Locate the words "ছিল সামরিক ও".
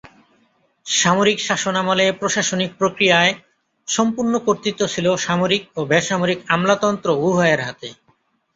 4.93-5.89